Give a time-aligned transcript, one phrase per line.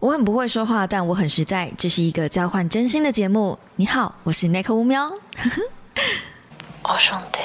[0.00, 1.70] 我很不会说话，但我很实在。
[1.76, 3.58] 这是一个交换真心的节目。
[3.76, 5.06] 你好，我是 Nick 乌喵。
[6.84, 7.38] 我兄弟。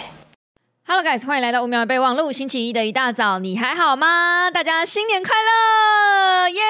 [0.88, 2.32] Hello guys，欢迎来到乌喵的备忘录。
[2.32, 4.50] 星期一的一大早，你还好吗？
[4.50, 6.62] 大家新年快乐，耶！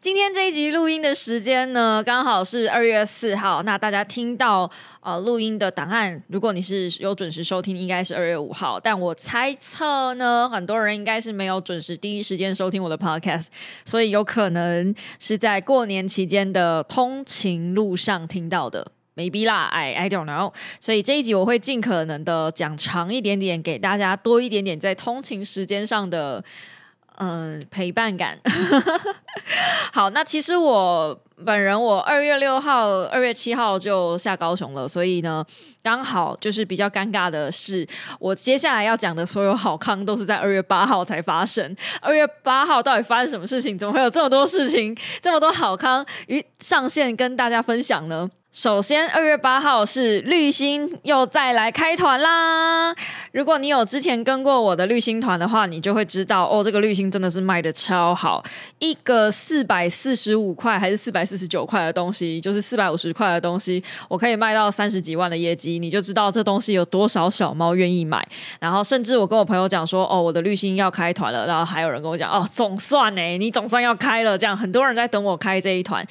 [0.00, 3.62] 今天这一集录音的时间呢，刚好是二月四号。
[3.62, 4.70] 那大家听到
[5.00, 8.78] 呃录音的档案，如果你是有准时收听，应该是二月五号。
[8.78, 13.46] 但我猜测呢，很多人应该是没有准时第一时间收听我的 podcast，
[13.84, 18.92] 所以有可能是在过年期间的通勤路上听到的。
[19.16, 20.52] maybe 啦，I I don't know。
[20.80, 26.42] 所以这一集我会尽可能的讲长一点点，给大家多一点点在通勤时间上的
[27.20, 28.38] 嗯陪伴感。
[29.92, 35.44] 好，那其实我本人我二月六号、二月七号就下高雄了，所以呢，
[35.82, 37.86] 刚好就是比较尴尬的是，
[38.18, 41.76] 我接下来要讲的所有好康都是在二月八号才发生。
[42.00, 43.76] 二月八号到底发生什么事情？
[43.76, 48.30] 怎么会有这么多事情、这么多好康于上线跟大家分享呢？
[48.52, 52.92] 首先，二月八号是绿星又再来开团啦！
[53.30, 58.42] 如果你有之前跟过我的绿星团的话，你就会知道哦，这个绿星真的是卖的超好，
[58.80, 68.26] 一个四百四十五块还是四百四十九块的东西，就是四百五十块的东西，我可以卖到三十几万的业绩，你就知道这东西有多少小猫愿意买。
[68.58, 76.04] 然后，甚至我跟我朋友讲说，哦，我的绿星要开团了，然后还有人跟我讲，哦，总算呢，你总算要开了，这样很多人在等我开这一团。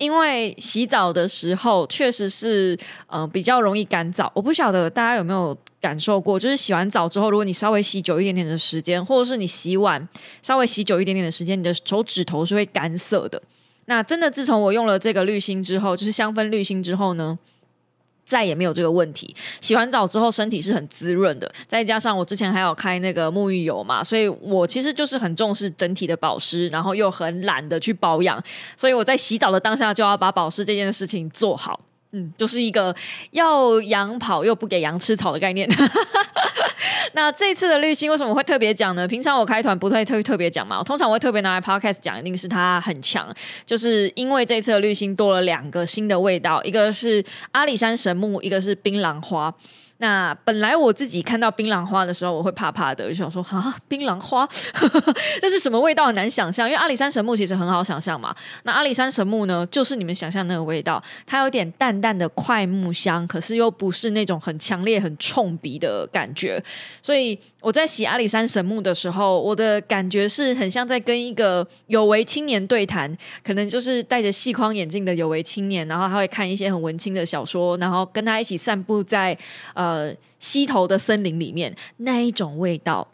[0.00, 10.08] 因为洗澡的时候确实是呃比较容易干燥，我不晓得大家有没有感受过，就是洗完澡之后，如果你稍微洗久一点点的时间，或者是你洗碗
[10.42, 13.40] 稍微洗久一点点的时间，你的手指头是会干涩的。
[13.84, 17.38] 那真的自从我用了这个滤芯之后，就是香氛滤芯之后呢，
[18.24, 19.34] 再也没有这个问题。
[19.60, 28.42] 洗完澡之后，身体是很滋润的，再加上我之前还有开那个沐浴油嘛，所以我其实就是很重视整体的保湿，然后又很懒得去保养，
[28.76, 31.80] 所以我在洗澡的当下就要把保湿这件事情做好。
[32.12, 32.94] 嗯，就是一个
[33.30, 35.68] 要羊跑又不给羊吃草的概念。
[37.12, 39.06] 那这次的滤芯为什么会特别讲呢？
[39.06, 43.28] 平常我开团不会特特别讲嘛，通常我会特别拿来 podcast 讲，一定是它很强，
[43.66, 49.54] 就是因为这次的滤芯多了两个新的味道，一个是阿里山神木，一个是槟榔花。
[50.00, 54.48] 那本来我自己看到槟榔花的时候，我会怕怕的，就想说啊，槟榔花，
[55.42, 58.34] 那是什么味道很难想象，因为阿里山神木其实很好想象嘛。
[58.62, 66.62] 那阿里山神木呢，就是你们想象那个味道，它有点淡淡的快木香，可是又不是那种很强烈、很冲鼻的感觉。
[67.02, 79.36] 所以我在洗阿里山神木的时候，我的感觉是很像在跟一个有为青年对谈，可能就是戴着细框眼镜的有为青年，然后他会看一些很文青的小说，然后跟他一起散步在
[79.74, 79.90] 呃。
[80.00, 83.06] 呃，溪头的森林里面那一种味道，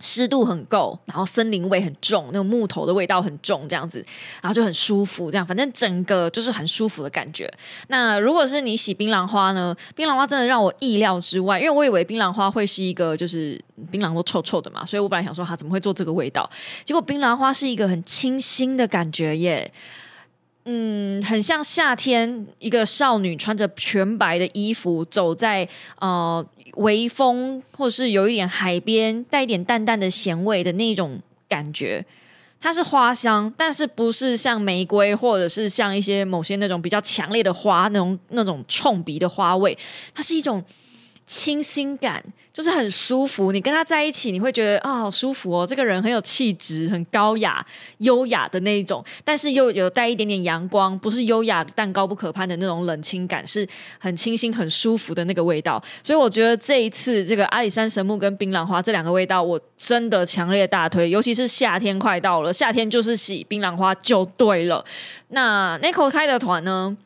[0.00, 4.04] 湿度很够，然后森林味很重，那种木头的味道很重，这样子，
[4.40, 7.52] 然后就很舒服，这样，反正整个就是很舒服的感觉。
[7.88, 9.74] 那如果是你洗槟榔花呢？
[9.94, 13.60] 槟榔花真的让我意料之外，因为我以为槟榔花会是一个就是
[13.90, 16.48] 槟榔都臭臭的嘛，所以我本来想说它怎么会做这个味道，
[16.84, 19.72] 结果槟榔花是一个很清新的感觉耶。
[20.70, 25.66] 嗯，很像夏天，一个少女穿着全白的衣服走在
[25.98, 31.18] 呃微风，或者是有一点海边，带一点淡淡的咸味的那种
[31.48, 32.04] 感觉。
[32.60, 39.74] 它是花香，但是不是像玫瑰，或者是像一些某些那种比较强烈的花那种那种冲鼻的花味。
[40.12, 40.62] 它是一种
[41.28, 42.24] 清新感。
[42.50, 45.64] 就是很舒服，你跟他在一起，你会觉得啊，好舒服哦。
[45.64, 47.64] 这个人很有气质，很高雅、
[47.98, 53.64] 优雅的那一种，但是又有带一点点阳光，不是优雅但高不可攀的那种冷清感，是
[54.00, 55.80] 很清新、很舒服的那个味道。
[56.02, 64.84] 所以我觉得这一次这个阿里山神木跟槟榔花这两个味道，我真的强烈大推，尤其是夏天快到了，夏天就是洗槟榔花就对了。
[65.28, 66.96] 那 Nico 开的团呢？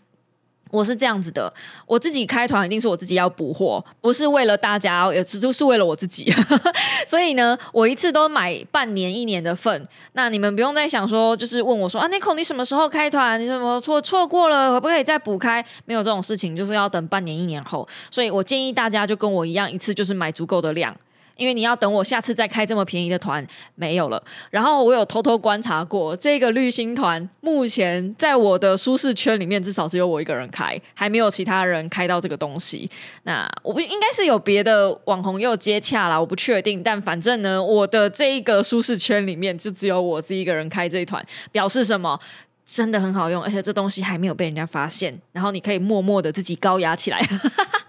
[0.73, 1.53] 我是这样子的，
[1.87, 6.33] 我自己开团一定是我自己要补货，不是为了大家，也只是为了我自己。
[7.07, 9.87] 所以呢，我一次都买半年、一年的份。
[10.15, 13.39] 那你们不用再想说，就是问我说啊，Nico，你什么时候开团？
[13.39, 15.63] 你什么错错过了，可不可以再补开？
[15.85, 17.87] 没有这种事情，就是要等半年、一年后。
[18.11, 20.97] 所以我建议大家就跟我一样，一次就是买足够的量。
[21.37, 24.23] 因为你要等我下次再开这么便宜的团没有了。
[24.51, 32.91] 然后我有偷偷观察过这个绿星团，目前在我的舒适圈里面，至少只有我一个人开，还没有其他人开到这个东西。
[33.25, 36.83] 那我不应该是有别的网红又接洽啦，我不确定。
[36.83, 42.19] 但反正呢，我的这一个舒适圈里面，就只有我自己一个人开这一团，表示什么？
[42.65, 45.21] 真的很好用，而且这东西还没有被人家发现。
[45.33, 47.21] 然后你可以默默的自己高雅起来。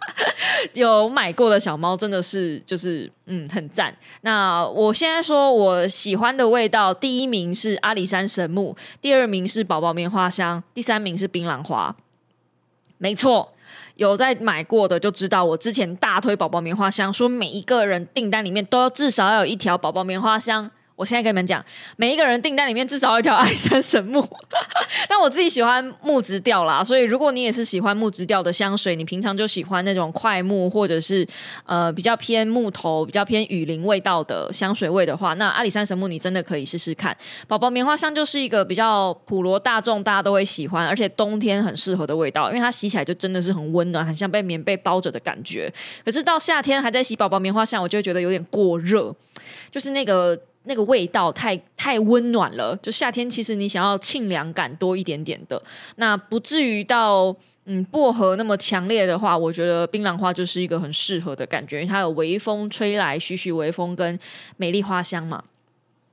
[0.73, 3.95] 有买过的小猫真的是就是嗯很赞。
[4.21, 11.95] 那我现在说我喜欢的味道，第一名是阿里山神木，第二名是宝宝棉花香，第三名是槟榔花。
[12.97, 13.53] 没错，
[13.95, 20.71] 有在买过的就知道，我之前大推宝宝棉花香，说每一个人订单里面都要至少要有一条宝宝棉花香。
[20.95, 21.63] 我现在跟你们讲，
[21.97, 24.23] 每一个人订单里面至少有一条爱山神木，
[25.09, 31.27] 但我自己喜欢木质调啦，所以如果你也是喜欢木质调的香水，你平常就喜欢那种快木或者是
[31.65, 37.15] 呃比较偏木头、比较偏雨林味道的香水味的话，那阿里山神木你真的可以试试看。
[37.47, 45.73] 宝宝棉花香就是一个比较普罗大众大家都会喜欢，而且冬天很适合的味道，因为它洗起来就真的是很温暖，很像被棉被包着的感觉。
[46.05, 49.13] 可是到夏天还在洗宝宝棉花香，我就会觉得有点过热，
[49.71, 50.39] 就是那个。
[50.63, 55.61] 那个味道太太温暖了，就夏天其实你想要沁凉感多一点点的，
[55.97, 64.17] 那不至于到嗯薄荷那么强烈的话，我觉得槟榔花就是一个很适合的感觉，因为它有微风吹来，徐徐微风跟
[64.57, 65.43] 美丽花香嘛。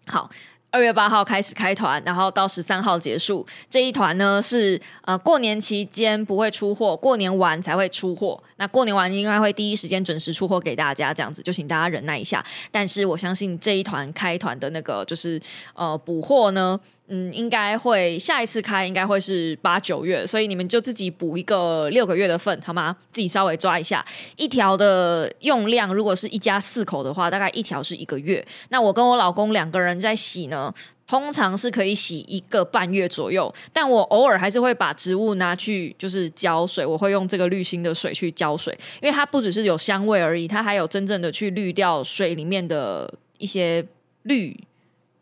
[0.06, 0.30] 好。
[0.70, 3.44] 二月八号开始开团，然后到十三号结束。
[3.68, 8.40] 这一团呢是呃过年期间不会出货，过年完才会出货。
[8.56, 12.44] 那过年完应该会第一时间准时出货给大家，这样子就请大家忍耐一下。
[12.70, 15.40] 但是我相信这一团开团的那个就是
[15.74, 16.78] 呃补货呢。
[17.12, 22.96] 嗯，应该会下一次开应该会是八九月，所以你们就自己补一个六个月的份，好吗？
[23.10, 24.04] 自己稍微抓一下，
[24.36, 28.46] 一条的用量，如果是一家四口的话，大概一条是一个月。
[28.68, 30.72] 那我跟我老公两个人在洗呢，
[31.08, 38.72] 通常是可以洗一个半月左右，但我偶尔还是会把植物拿去就是浇水，我会用这个滤芯的水去浇水，
[39.02, 43.84] 因为它不只是有香味而已，它还有真正的去滤掉水里面的一些
[44.22, 44.56] 氯。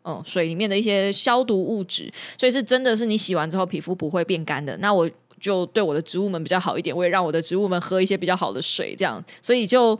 [0.09, 4.75] 嗯，水里面的一些消毒物质，所以是真的是你洗完之后皮肤不会变干的。
[4.77, 5.09] 那我
[5.39, 9.23] 就对我的植物们比较好一点，我也让我的植物们喝一些比较好的水，这样。
[9.41, 9.97] 所以就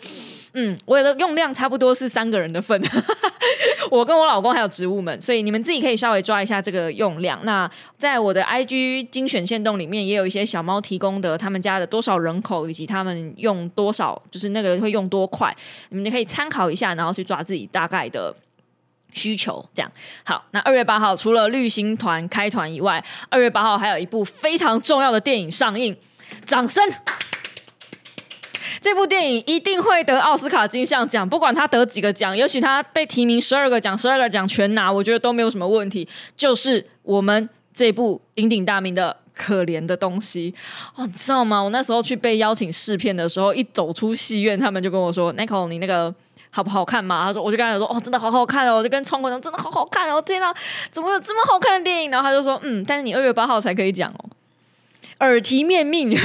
[0.54, 2.82] 嗯，我的用量差不多是三个人的份，
[3.90, 7.40] 我跟我老公还有植物们，所以你们自己可以稍微抓一下这个用量。
[7.46, 15.56] 那在我的 IG 精选线洞里面，也有一些小猫提供的他们家的多少人口以及他们用多少，就是那个会用多快，
[15.88, 18.36] 你们可以参考一下，然后去抓自己大概的。
[19.12, 19.92] 需求这样
[20.24, 25.96] 好，那二月八号除了绿星团开团以外，二月八号还有一部非常重要的电影上映，
[26.46, 26.84] 掌声！
[28.82, 36.08] 这部电影一定会得奥斯卡金像奖，不管他得几个奖，尤其他被提名十二个奖，十二个奖全拿，我觉得都没有什么问题。
[36.38, 40.52] 就是我们这部鼎鼎大名的《可怜的东西》
[40.96, 41.62] 哦，你知道吗？
[41.62, 46.14] 我那时候去被邀请试片的时候，一走出戏院，他们就跟我说：“Nico，你那个。”
[46.52, 47.26] 好不好看嘛？
[47.26, 50.54] 他说，我就跟他说，哦，真的好好看哦，我就跟窗口讲，真的好好看哦，天哪，
[50.92, 52.12] 怎么有这么好看的电影？
[52.12, 54.30] 然后他就说，嗯，但是你二月八号才可以讲哦，
[55.20, 56.18] 耳提面命，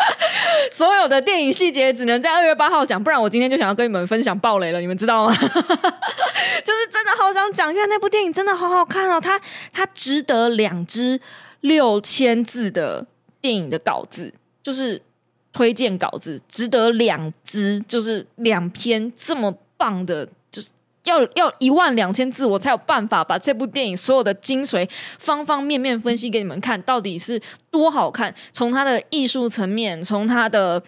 [0.72, 5.34] 所有的电影细节只能在二月八号讲，不然我今天就想要跟你们分享暴雷了，你们知道吗？
[5.36, 9.38] 就是真的好想讲，因为那部电影真的好好看哦，它
[9.72, 11.20] 它值得两支
[11.60, 13.06] 六千字的
[13.40, 15.02] 电影的稿子，就是。
[15.52, 20.68] 推荐稿子值得两支，就是两篇这么棒的，就是
[21.04, 24.88] 要要一万两千字，我才有办法把这部电影所有的精髓
[25.18, 28.32] 方方面面分析给你们看，到底是多好看。
[28.52, 30.80] 从它的艺术层面，从它的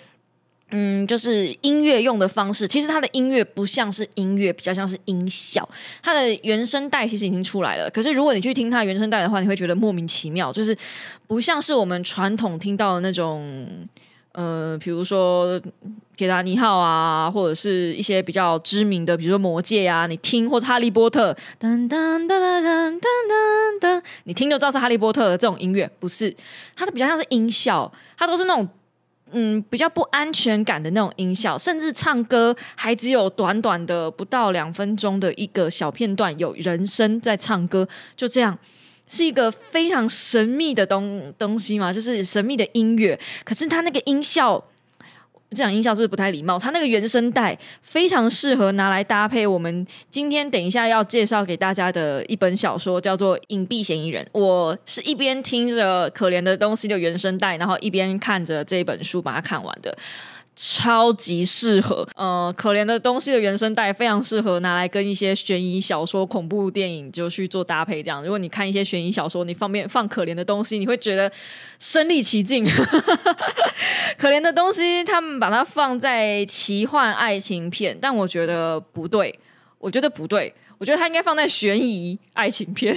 [0.70, 5.68] 嗯，就是音乐用的方式，其实它的音乐不像是音乐，比较像是音效。
[6.00, 10.76] 它的原声带其实已经出来了，可是如果你去听它原声带的话，你会觉得莫名其妙，就是
[11.26, 13.69] 不像是我们传统听到的那种。
[14.32, 15.60] 呃，比如说
[16.17, 26.34] 《铁达尼号》啊，或者是一些比较知名的，比如说《魔戒》啊，你听或者《哈利波特》，噔噔噔噔噔噔噔，你听就知道是《哈利波特》的这种音乐，不是
[26.74, 28.67] 它的比较像是音效，它都是那种
[29.32, 37.86] 嗯比较不安全感的那种音效，甚至唱歌还只有短短的不到两分钟的一个小片段，有人声在唱歌，
[38.17, 38.58] 就这样。
[39.12, 43.19] 是一个非常神秘的东东西嘛，就是神秘的音乐。
[43.44, 44.64] 可是它那个音效，
[45.50, 46.58] 这样音效是不是不太礼貌？
[46.58, 54.24] 它那个原声带非常适合拿来搭配我们今天等一下要介绍给大家的一本小说，叫做《隐蔽嫌疑人》。
[54.32, 59.94] 我是一边听着《可怜的东西》的原声带，然后一边看着这本书把它看完的。
[60.54, 68.02] 超级适合，呃，可怜的东西的原声带非常适合拿来跟一些悬疑小说、恐怖电影就去做搭配。
[68.02, 71.32] 这样，如果你看一些悬疑小说，你方便放可怜的东西，你会觉得
[71.78, 72.64] 身临其境。
[74.18, 79.38] 可怜的东西，他们把它放在奇幻爱情片，但我觉得不对，
[79.78, 82.94] 我觉得不对，我觉得它应该放在悬疑爱情片，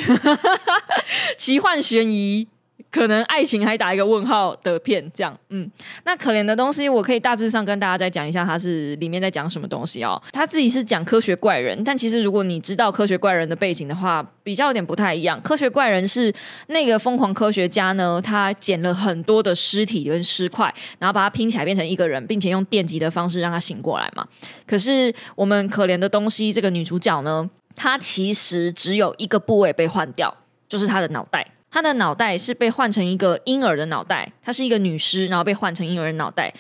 [1.38, 2.48] 奇幻悬疑。
[2.96, 5.70] 可能爱情还打一个问号的片，这样，嗯，
[6.06, 10.22] 那可怜的东西，我可以大致上跟大家再讲一下，它是里面在讲什么东西哦。
[10.32, 15.42] 他自己是讲科学怪人，但其实如果你知道科学怪人的背景的话，比较有点不太一样。
[15.42, 16.34] 科学怪人是
[16.68, 24.26] 那个疯狂科学家呢，他捡了很多的尸体跟尸块，然后把它拼起来变成一个人，并且用电击的方式让他醒过来嘛。
[24.66, 30.34] 可是我们可怜的东西，这个女主角呢，她其实只有一个部位被换掉，
[30.70, 31.46] 就是她的脑袋。
[31.76, 36.54] 她的脑袋是被换成一个婴儿的脑袋，她是一个女尸，然后被换成婴儿的脑袋。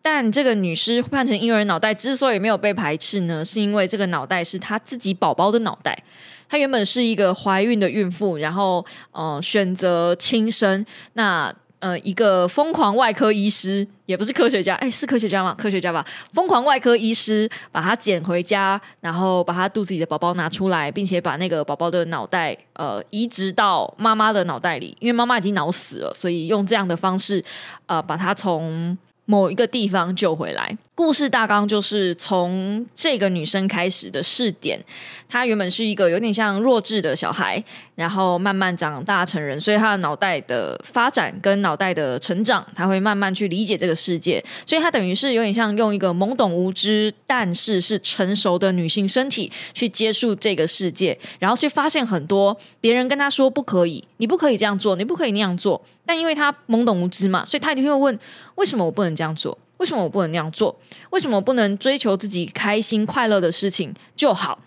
[0.00, 6.00] 但这个女尸换成婴儿脑袋之所以没有被排斥呢，是因为这个脑袋是她自己宝宝的脑袋。
[6.48, 10.86] 她原本是一个怀孕的孕妇，然后呃选择轻生。
[11.14, 15.54] 那呃，一个疯狂外科医师，也不是科学家，哎，是科学家吗？
[15.58, 27.42] 科学家吧，疯狂外科医师把他捡回家，然后把他肚子里的宝宝拿出来，并且把那个宝宝的脑袋呃移植到妈妈的脑袋里，因为妈妈已经脑死了，所以用这样的方式
[27.86, 28.96] 呃把他从
[29.30, 30.76] 某一个地方救回来。
[30.96, 34.78] 故事大纲就是从这个女生开始的试点，
[35.28, 37.62] 她原本是一个有点像弱智的小孩，
[37.94, 58.18] 然后慢慢长大成人，所以她的脑袋的发展跟脑袋的成长，她会慢慢去理解这个世界，所以她等于是有点像用一个懵懂无知，但是是成熟的女性身体去接触这个世界，然后去发现很多别人跟她说不可以，你不可以这样做，你不可以那样做，但因为他懵懂无知嘛，所以他一定会问：
[58.56, 59.56] 为什么我不能这样做？
[59.76, 60.76] 为什么我不能那样做？
[61.10, 64.58] 为什么我不能追求自己开心快乐的事情就好？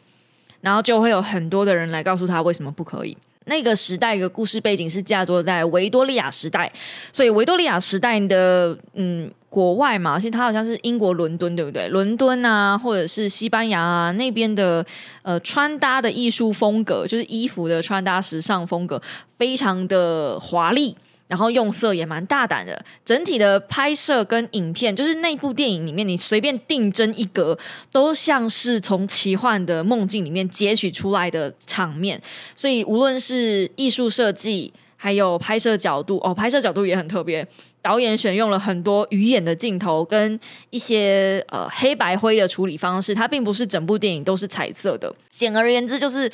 [0.62, 3.18] 然后就会有很多的人来告诉他为什么不可以。
[3.48, 6.72] 那个时代的故事背景是架坐在维多利亚时代，
[7.12, 11.90] 所以维多利亚时代的嗯国外嘛，其实它好像是英国伦敦，对不对？
[11.90, 14.84] 伦敦啊，或者是西班牙啊那边的
[15.24, 19.02] 呃穿搭的艺术风格，就是衣服的穿搭时尚风格，
[19.38, 20.96] 非常的华丽。
[21.34, 27.58] 然后用色也蛮大胆的，整体的拍摄跟影片，就是那部电影里面，你随便定帧一格，
[27.92, 32.22] 都像是从奇幻的梦境里面截取出来的场面。
[32.56, 34.72] 所以无论是艺术设计，
[35.04, 37.46] 还有拍摄角度，哦，拍摄角度也很特别。
[37.82, 45.14] 导演选用了很多鱼眼的镜头跟一些呃黑白灰的处理方式，它并不是整部电影都是彩色的。
[45.28, 46.32] 简而言之，就是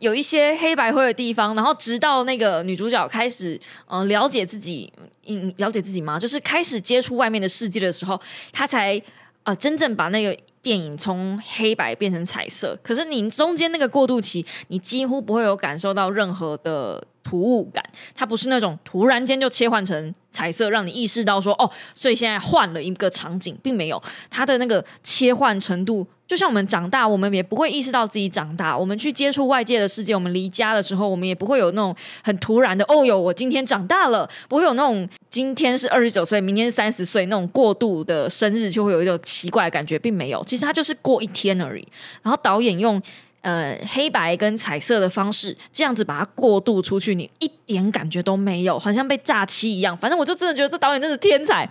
[0.00, 1.54] 有一些黑白灰的地方。
[1.54, 4.92] 然后直到那个女主角开始嗯了解自己，
[5.26, 6.20] 嗯了解自己吗？
[6.20, 8.20] 就是开始接触外面的世界的时候，
[8.52, 9.00] 她才
[9.44, 12.78] 呃真正把那个电影从黑白变成彩色。
[12.82, 17.02] 可是你中间那个过渡期，你几乎不会有感受到任何的。
[17.22, 17.84] 突兀感，
[18.14, 26.06] 它不是那种突然间就切换成彩色，让你意识到说哦，所以现在换了一个场景，并没有它的那个切换程度。
[26.26, 28.78] 就像我们长大，我们也不会意识到自己长大。
[28.78, 40.40] 我们去接触外界的世界，我们离家的时候，我们也不会有那种很突然的哦哟，我今天长大了，不会有那种今天是二十九岁，明天是三十岁那种过度的生日，就会有一种奇怪的感觉，并没有。
[40.44, 41.88] 其实它就是过一天而已。
[42.22, 43.02] 然后导演用。
[43.42, 49.96] 呃，黑白跟彩色的方式，这样子把它过渡出去，你一点感觉都没有，好像被炸漆一样。
[49.96, 51.66] 反正我就真的觉得这导演真是天才。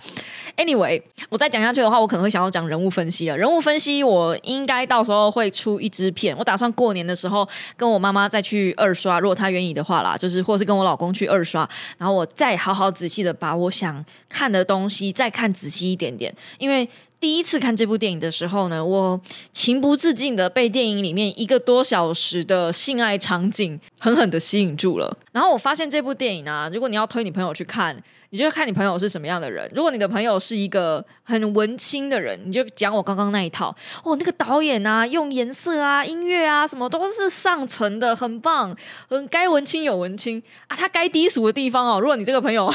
[0.56, 3.38] Anyway，我再讲下去的话，我可能会想要讲人物分析了。
[3.38, 6.36] 人物分析，我应该到时候会出一支片。
[6.36, 16.88] 我打算过年的时候跟我妈妈再去二刷，如果她愿意的话啦，就是或是跟我老公去二刷，然后我再好好仔细的把我想看的东西再看仔细一点点，因为。
[17.20, 19.20] 第一次看这部电影的时候呢，我
[19.52, 25.14] 情不自禁的被电影里面一个多小时的性爱场景狠狠的吸引住了。
[25.32, 28.02] 然后我发现这部电影啊，如果你要推你朋友去看。
[28.32, 29.68] 你就看你朋友是什么样的人。
[29.74, 33.74] 如果你的朋友是一个很文青的人，你就讲我刚刚那一套。
[34.04, 38.72] 哦，那个导演啊，用颜色啊、音乐啊，什么都是上乘的，很棒。
[39.08, 41.98] 很，该文青有文青啊，他该低俗的地方哦。
[41.98, 42.72] 如果你这个朋友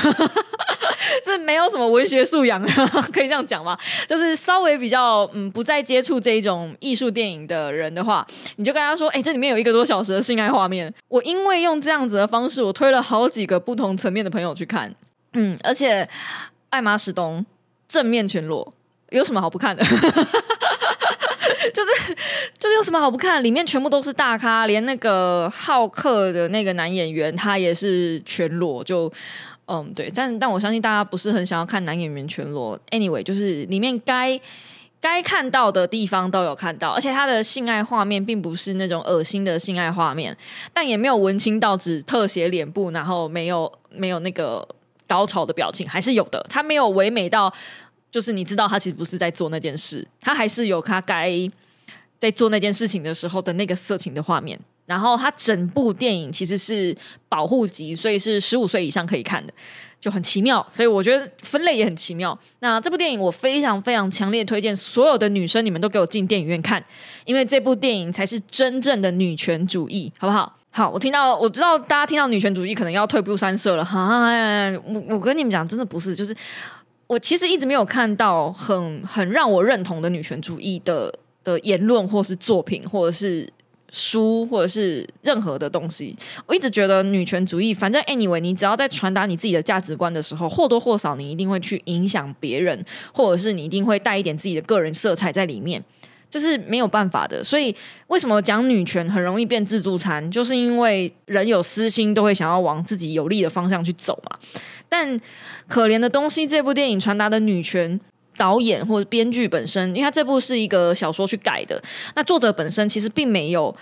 [1.24, 2.62] 是没有什么文学素养，
[3.13, 3.77] 可以这样讲吗？
[4.07, 8.25] 就是稍微比较嗯不再接触这一种艺术电影的人的话，
[8.57, 14.93] 你就跟他说：“哎，这里面有一个多小时的性爱画面。”我因为用这样子的方式，我推了好几个不同层面的朋友去看。
[15.33, 16.07] 嗯，而且
[16.69, 17.45] 艾玛史东
[17.88, 18.74] 正面全裸，
[19.09, 19.83] 有什么好不看的？
[21.74, 22.15] 就是
[22.59, 23.43] 就是有什么好不看？
[23.43, 28.83] 里面全部都是大咖，连那个浩克的那个男演员他也是全裸。
[28.83, 29.12] 就
[29.67, 32.79] 嗯，对，但但我相信大家不是很想要看男演员全裸。
[32.91, 34.39] Anyway，就是里面该
[35.00, 40.36] 该看到的地方都有看到，而且他的性爱画面并不是那种恶心的性爱画面，
[40.74, 44.67] 但也没有文青到只特写脸部，然后没有没有那个。
[45.07, 47.53] 高潮的表情还是有的，他没有唯美到，
[48.10, 51.31] 就是你知道他其实不是在做那件事，他还是有他该
[52.17, 56.96] 在做那件事情的时候的那个色情的画面，然后它整部电影其实是
[57.27, 59.54] 保护级，所以是十五岁以上可以看的，
[60.00, 60.65] 就很奇妙。
[60.72, 62.38] 所以我觉得分类也很奇妙。
[62.60, 66.84] 那这部电影我非常非常强烈推荐所有的女生，你们都给我进电影院看，
[67.25, 70.56] 因为这部电影才是真正的女权主义，好不好？
[70.70, 74.30] 好，我听到我知道大家听到女权主义可能要退步三舍了哈。
[74.86, 76.36] 我我跟你们讲，真的不是，就是
[77.08, 83.50] 我其实一直没有看到很很让我认同的女权主义的的言论，或是作品，或者是
[83.96, 86.14] 书，或者是任何的东西。
[86.46, 92.84] 我一直觉得女权主义，反正 anyway，你只要在传达你自己的价值观的时候，或多或少你一定会去影响别人，
[93.14, 95.82] 或者是你一定会带一点自己的个人色彩在里面。
[96.30, 97.74] 这是没有办法的，所以
[98.08, 100.30] 为什么讲女权很容易变自助餐？
[100.30, 104.38] 就是因为人有私心，都会想要往自己有利的方向去走嘛。
[104.90, 105.18] 但
[105.70, 107.98] 可怜的东西，这部电影传达的女权
[108.38, 111.82] 导演或者编剧本身，因为他这部是一个小说去改的，
[112.15, 113.75] 那作者本身其实并没有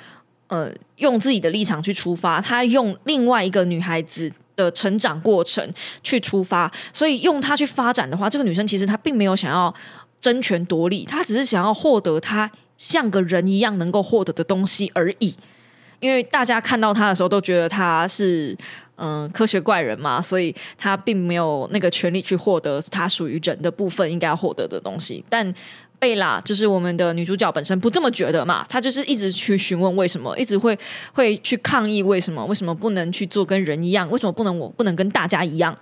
[0.48, 5.68] 呃用自己的立场去出发，他用另外一个女孩子的成长过程
[6.02, 9.74] 去出发，所以用她去发展的话，这个女生其实她并没有想要。
[10.24, 15.36] 争权夺利，她只是想要获得她像个人一样能够获得的东西而已。
[16.04, 18.54] 因为大家看到他的时候都觉得他是
[18.98, 25.24] 嗯科学怪人嘛，所以他并没有那个权利去获得他属于人的部分应该要获得的东西。
[25.30, 25.54] 但
[26.00, 30.78] 贝拉就是我们的女主角本身不这么觉得嘛，她就是一直去询问为什么，一直会
[31.14, 35.74] 会去抗议为什么，为什么不能去做跟人一样，为什么不能我不能跟大家一样？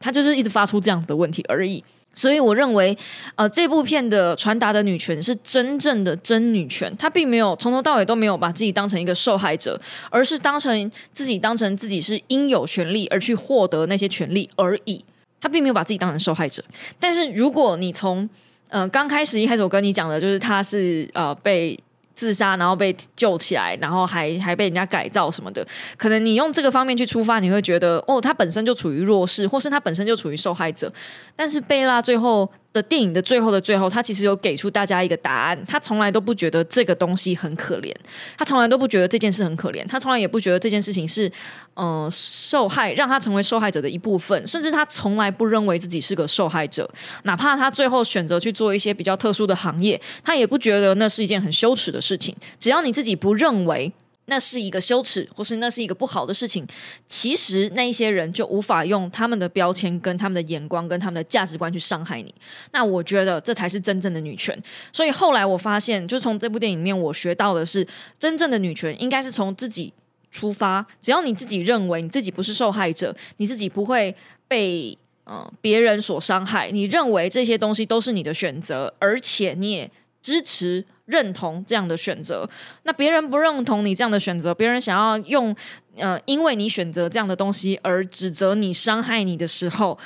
[0.00, 1.84] 她就是一直发出这样的问题而已。
[2.14, 2.96] 所以我认为，
[3.34, 9.80] 呃，这部片的传达的女权是真正的真女权，她并没有从头到尾都没有把自己当成一个受害者，
[10.10, 15.04] 而是当成自己当成自己是应有权利而去获得那些权利而已。
[15.40, 16.62] 她并没有把自己当成受害者。
[16.98, 18.28] 但是如果你从
[18.68, 21.78] 呃刚开始一开始我跟你讲的就是她是呃被。
[22.14, 25.66] 自杀，然后被救起来，然后还还被人家改造什么的，
[25.96, 30.92] 可能你用这个方面去出发，你会觉得哦，他本身就处于弱势，或是他本身就处于受害者。
[31.36, 32.50] 但是贝拉最后。
[32.74, 35.64] 的电影的最后的最后，他其实有给出大家一个答案。
[35.64, 37.94] 他从来都不觉得这个东西很可怜，
[38.36, 41.30] 他从来都不觉得这件事很可怜，他从来也不觉得这件事情是
[41.76, 44.44] 嗯受害，让他成为受害者的一部分。
[44.46, 46.90] 甚至他从来不认为自己是个受害者，
[47.22, 52.34] 哪怕他最后选择去做一些比较特殊的行业，他也不觉得那是一件很羞耻的事情。
[52.58, 53.92] 只要你自己不认为。
[54.26, 56.66] 那是一个羞耻，或是那是一个不好的事情。
[57.06, 62.34] 其实那一些人就无法用他们的标签、跟他们的眼光、跟他们的价值观去伤害你。
[62.72, 64.58] 那我觉得这才是真正的女权。
[64.92, 67.86] 所以后来我发现，就从这部电影里面，我学到的是，
[68.18, 69.92] 真正的女权应该是从自己
[70.30, 70.86] 出发。
[71.00, 74.16] 只要你自己认为你自己不是受害者，你自己不会
[74.48, 79.90] 被嗯别人所伤害，你认为这些东西都是你的选择，而且你也
[80.22, 80.86] 支持。
[81.06, 82.48] 认同这样的选择，
[82.84, 85.54] 那别人不认同你这样的选择，别人想要用
[85.96, 89.98] 呃，因为你选择这样的东西而指责你、伤害你的时候，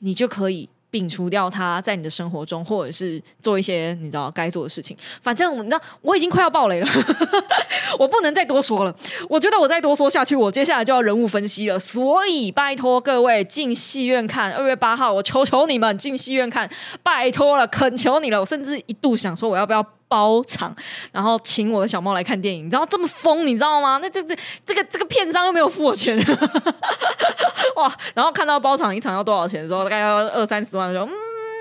[0.00, 0.68] 你就可以。
[0.90, 4.96] 摒除掉他在你的生活中，或者是做一些你知道该做的事情。
[5.20, 6.88] 反正我，你知道我已经快要爆雷了，
[8.00, 8.96] 我不能再多说了。
[9.28, 11.78] 我觉得我再多说下去，我接下来就要人物分析了。
[11.78, 16.66] 所以拜托各位进戏院看，二月八号，我求求你们进戏院看，
[17.02, 18.40] 拜托了，恳求你了。
[18.40, 20.74] 我甚至一度想说，我要不要包场，
[21.12, 22.66] 然后请我的小猫来看电影。
[22.66, 23.98] 你知道这么疯，你知道吗？
[24.02, 26.18] 那这这这个这个片商又没有付我钱。
[27.76, 27.94] 哇！
[28.14, 31.12] 然后看到包场一场要多少钱的时候，大概要二三十万的时候，嗯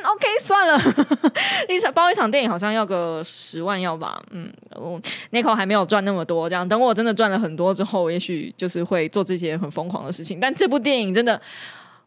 [0.05, 0.79] ，OK，算了，
[1.69, 4.19] 一场包一场电影好像要个十万要吧？
[4.31, 4.99] 嗯，我
[5.31, 10.39] 那口还没有赚那么多，这样等我真的赚了很多之后，也许就是会做这些很疯狂的事情。
[10.39, 11.39] 但这部电影真的，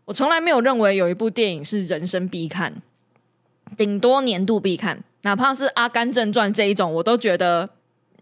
[0.06, 2.74] 我从来没有认为有一部电影是人生必看，
[3.76, 7.68] 顶多年度必看，哪怕是《阿甘正传》这一种，我都觉得。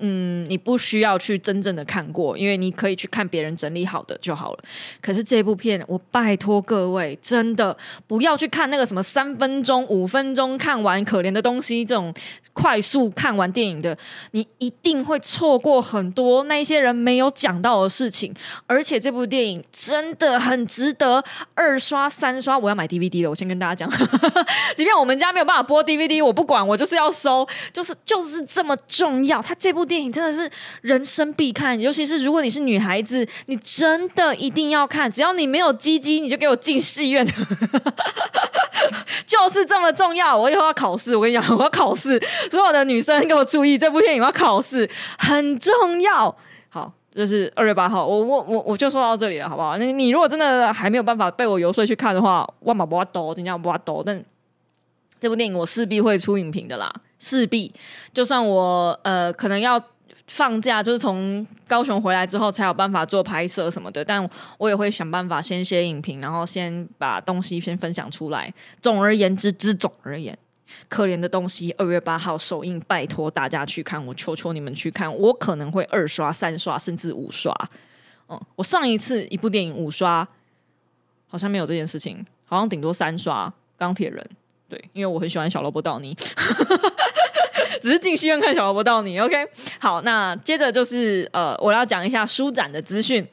[0.00, 4.64] 嗯，你不需要去真正的看过，因为你可以去看别人整理好的就好了。
[5.00, 12.14] 可是这部片，我拜托各位，真的不要去看那个什么三分钟、五分钟看完可怜的东西这种
[12.52, 13.98] 快速看完电影的，
[14.30, 18.32] 你一定会错过很多那些人没有讲到的事情。
[18.68, 22.56] 而且这部电影真的很值得二刷、三刷。
[22.56, 23.90] 我要买 DVD 了，我先跟大家讲，
[24.76, 29.42] 即便我们家没有办法播 DVD，我不管，我就是要收，就是就是这么重要。
[29.42, 29.87] 它这部。
[29.88, 30.48] 电影真的是
[30.82, 35.10] 人生必看，尤其是如果你是女孩子，你真的一定要看。
[35.10, 37.26] 只要你没有鸡鸡，你就给我进戏院，
[39.26, 40.36] 就是这么重要。
[40.36, 42.22] 我以后要考试，我跟你讲，我要考试。
[42.50, 46.36] 所有的女生给我注意，这部电影要考试，很重要。
[46.68, 49.78] 好，就是二月八号，我我我我就说到这里了，好不好？
[49.78, 54.02] 你你如果真的还没有办法被我游说去看的话，万马不要抖，怎样不要抖？
[54.04, 54.22] 但
[55.18, 56.92] 这部电影我势必会出影评的啦。
[57.18, 57.72] 势必，
[58.12, 59.82] 就算我呃可能要
[60.26, 64.28] 放假就是从高雄回来之后才有办法做拍摄什么的，但
[64.58, 68.52] 我也会想办法先写影评，然后先把东西先分享出来。
[68.80, 70.36] 总而言之，之总而言，
[70.88, 77.54] 可怜的东西二月八号首映，拜托大家去看，我求求你们去看，我可能会二刷、三刷甚至五刷。
[78.28, 80.28] 嗯，我上一次一部电影五刷
[81.26, 84.22] 好像没有这件事情，好像顶多三刷《钢铁人》。
[84.68, 86.14] 对，因为我很喜欢小萝卜道尼。
[87.78, 89.36] 只是进戏院看小萝卜到你，OK？
[89.78, 93.26] 好，那接着就是呃，我要讲一下书展的资讯。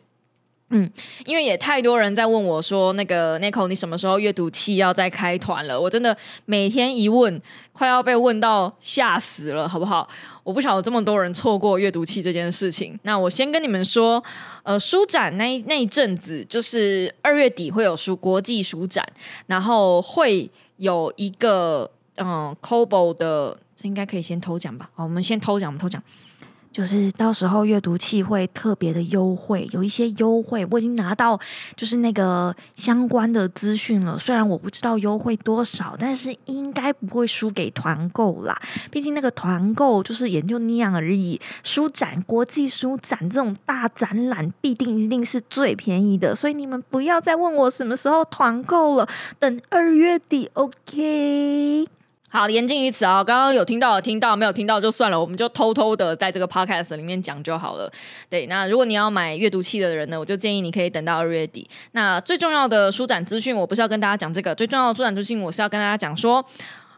[0.71, 0.91] 嗯，
[1.25, 5.79] 因为也太多人在问我说，那个 Nico，你什么时候阅读器要再开团了？
[5.79, 7.39] 我真的每天一问，
[7.71, 10.09] 快要被问到吓死了，好不好？
[10.43, 12.99] 我不晓得这么多人错过阅读器这件事情。
[13.03, 14.21] 那我先跟你们说，
[14.63, 19.05] 呃，书展那那一阵子，就是二月底会有书国际书展，
[19.45, 23.55] 然后会有一个嗯 c o b o 的。
[23.75, 24.89] 这应该可以先偷讲吧？
[24.93, 26.01] 好，我们先偷讲，我们偷讲，
[26.71, 31.37] 就是到时候阅读器会特别的优惠，有一些优惠，我已经拿到
[31.75, 34.17] 就是那个相关的资讯了。
[34.17, 38.57] 虽然我不知道优惠多少，但是应该不会输给团购啦。
[38.89, 41.39] 毕竟那个团购就是也就那样而已。
[41.63, 46.33] 书展、国际书展这种大展览，必定一定是最便宜的。
[46.33, 49.07] 所以你们不要再问我什么时候团购了，
[49.37, 51.87] 等二月底，OK。
[52.35, 53.23] 好，言尽于此啊！
[53.23, 57.89] 刚刚有听到，听到没有听到就算了，我们就偷偷的在这个 podcast 里面讲就好了。
[58.29, 61.65] 对，那如果你要买阅读器的人呢，我就建议你可以等到二月底。
[61.93, 66.45] 那最重要的书展资讯，我不是要跟大家讲这个，最重要的书展资讯，我是要跟大家讲说，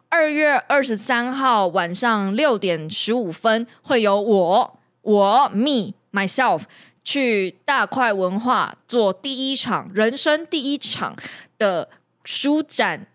[0.10, 6.63] 二月二十三号晚上六点十五分，会有我我 me myself
[7.04, 11.15] 去大块文化做第一场人生第一场
[11.60, 11.89] 的
[12.23, 13.06] 书展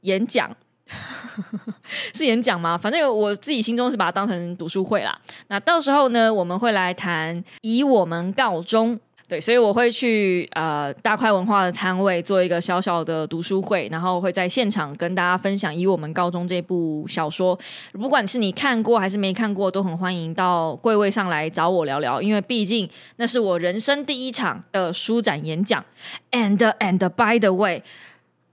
[0.00, 0.56] 演讲。
[2.14, 2.76] 是演讲吗？
[2.76, 5.18] 反正我自己心中是把它当成读书会啦。
[5.48, 8.98] 那到时候呢，我们会来谈以我们告终。
[9.28, 17.58] 对，所以我会去呃大块文化的摊位做一个小小的读书会，然后会在现场跟大家分享以我们高中这部小说。
[17.92, 25.84] 不管是你看过还是没看过，都很欢迎到柜位上来找我聊聊，因为毕竟那是我人生第一场的书展演讲。
[26.30, 27.82] And and by the way。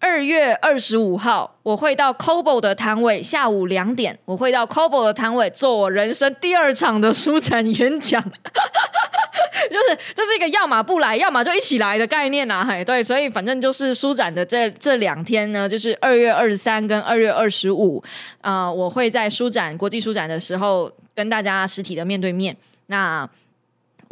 [0.06, 18.04] 二月二十五号，我会到 Cobo 的摊位，下午两点，我会到 Cobo 的摊位做我人生第二场的书展演讲， 就是这是一个要么不来，要么就一起来的概念呐，嘿，对，所以反正就是书展的这这两天呢，就是二月二十三跟二月二十五，
[18.42, 23.28] 啊，我会在书展国际书展的时候跟大家实体的面对面，那。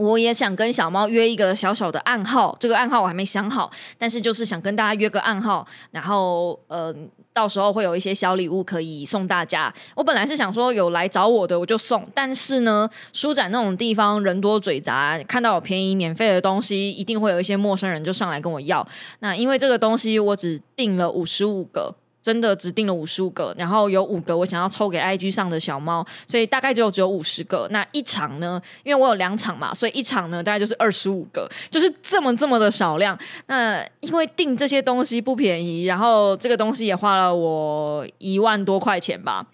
[0.04, 6.94] 我也想跟小猫约一个小小的暗号，这个暗号我还没想好，但是就是想跟大家约个暗号，然后呃，
[7.32, 9.74] 到时候会有一些小礼物可以送大家。
[9.96, 18.86] 我本来是想说有来找我的我就送，但是呢，书展那种地方人多嘴杂，看到有便宜免费的东西，一定会有一些陌生人就上来跟我要。
[19.20, 21.96] 那因为这个东西我只订了五十五个。
[22.24, 27.68] 真的只定了五十五个，然后有五个我想要抽给 IG 上的小猫，所以大概就只有五十个。
[27.70, 28.60] 那一场呢？
[28.84, 33.20] 因为我有两场嘛，所以一场呢大概就是二十五个，就是这么这么的少量。
[33.48, 39.46] 那因为订这些东西不便宜，然后这个东西也花了我一万多块钱吧。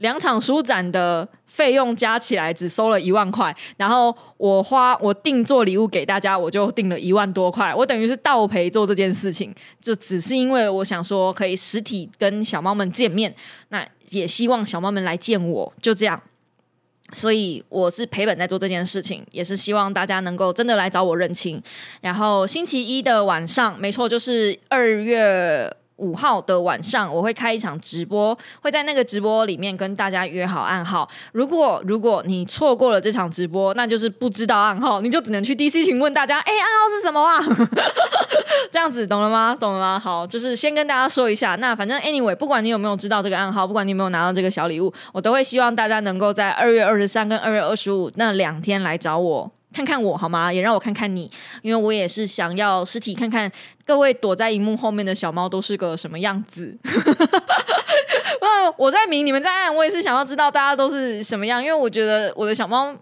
[0.00, 13.34] 两场书展的费用加起来只收了一万块，然后我花我定做礼物给大家，我就定了一万多块，我等于是倒赔做这件事情，就只是因为我想说可以实体跟小猫们见面，
[13.68, 16.22] 那也希望小猫们来见我，就这样，
[17.12, 21.62] 所以我是赔本在做这件事情，也是希望大家能够真的来找我认亲。
[22.00, 25.76] 然后星期一的晚上，没错，就是二月。
[26.00, 31.08] 五号的晚上，我会开一场直播，会在那个直播里面跟大家约好暗号。
[31.32, 37.38] 如果如果你错过了这场直播，那就是不知道暗号，你就只能去 DC 群问大家：“哎，暗号是什么啊？”
[38.72, 39.56] 这样子懂了吗？
[39.58, 39.98] 懂了吗？
[39.98, 41.56] 好，就是先跟大家说一下。
[41.56, 49.50] 那反正 anyway，不管你有没有知道这个暗号，不管你有没有拿到这个小礼物，我都会希望大家能够在二月二十三跟二月二十五那两天来找我。
[49.72, 50.52] 看看我好吗？
[50.52, 51.30] 也让我看看你，
[51.62, 53.50] 因为我也是想要实体看看
[53.84, 56.76] 各位躲在荧幕后面的小猫都是个什么样子。
[58.42, 62.94] 嗯，我在明，你们在暗，我也是想要知道大家都是什么样，因为我觉得我的小猫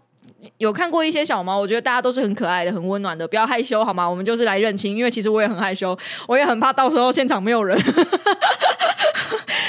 [0.59, 4.09] 有看过一些小猫，我觉得大家都是很可爱的、很温暖的，不要害羞好吗？
[4.09, 5.96] 我们就是来认亲，因为其实我也很害羞，
[6.27, 7.77] 我也很怕到时候现场没有人。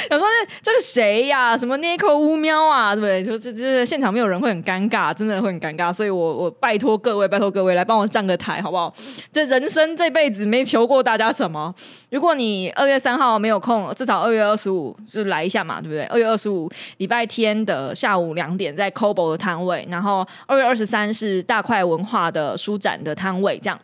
[0.10, 1.56] 有时候这这个谁呀？
[1.56, 2.96] 什么 Nico 乌喵啊？
[2.96, 3.24] 对不对？
[3.24, 5.94] 就这这现场没有人会很尴尬，真的会很尴尬。
[5.94, 8.92] 所以我我拜托各位，拜托各位来帮我站个台，好不好？
[9.32, 11.74] 这人生这辈子没求过大家什么。
[12.10, 16.04] 如果你二月三号没有空，至少二月二十五就来一下嘛，对不对？
[16.06, 23.80] 二月二十五礼拜天的下午两点在 Cobo 的摊位，然后二月二十三是大块文化的书展的摊位，这样。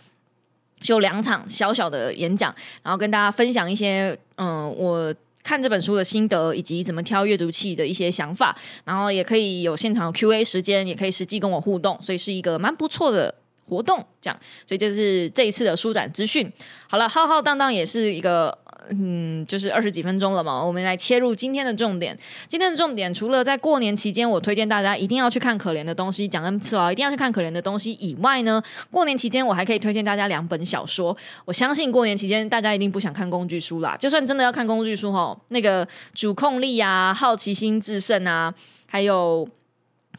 [0.81, 5.11] 就两场小小的演讲，然后跟大家分享一些嗯，我
[5.43, 13.33] 看这本书的心得，以及怎么挑阅读器的一些想法，然后也可以有现场 Q A 时间，也可以实际跟我互动，所以是一个蛮不错的
[13.67, 14.05] 活动。
[14.21, 16.51] 这样，所以这是这一次的书展资讯。
[16.87, 18.55] 好了，浩浩荡荡也是一个。
[18.89, 22.17] 嗯，就是二十几分钟了嘛，我们来切入今天的重点。
[22.47, 31.15] 今天的重点除了在过年期间，我推荐大家一定要去看《可怜的东西》，讲 N 次了，一定要去看《可怜的东西》以外呢，过年期间我还可以推荐大家两本小说。
[31.45, 38.53] 我相信过年期间大家一定不想看工具书啦，就算真的要看工具书哈，那个主控力啊、好奇心制胜啊，
[38.85, 39.47] 还有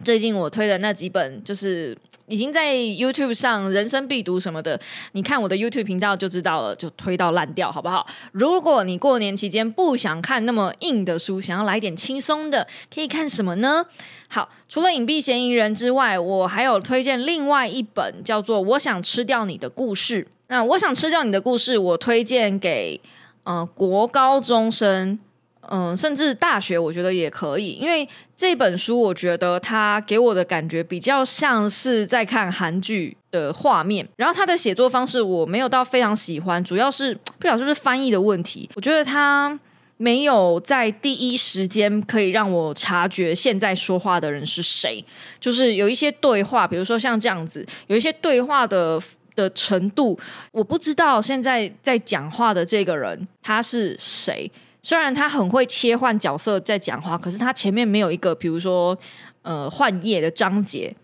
[0.05, 1.97] 最近我推的那几本，就是。
[2.29, 4.79] 已经在 YouTube 上人生必读什么的，
[5.13, 8.07] 你看我的 YouTube 频道就知道了，就推到烂掉，好不好？
[8.33, 13.87] 如果你过年期间不想看那么硬的书，想要来点轻松的，可以看什么呢？
[14.29, 20.25] 好，除了隐蔽嫌疑人之外，我还有推荐另外一本叫做《我想吃掉你的故事》。
[20.49, 23.01] 那我想吃掉你的故事，我推荐给
[23.45, 25.19] 呃国高中生。
[25.71, 39.59] 嗯，甚至大学我觉得也可以，因为这本书我觉得它给我的感觉比较像是在看韩剧的画面，然后它的写作方式我没有到非常喜欢，主要是不晓得是不是翻译的问题，我觉得它
[39.97, 45.05] 没有在第一时间可以让我察觉现在说话的人是谁，
[45.41, 49.01] 就是有一些对话，比如说像这样子，有一些对话的
[49.35, 50.19] 的程度，
[50.53, 54.51] 我不知道现在在讲话的这个人他是谁。
[54.87, 58.97] 虽然他很会切换角色在讲话，可是他前面没有一个，比如说，
[59.43, 60.95] 呃，换页的章节。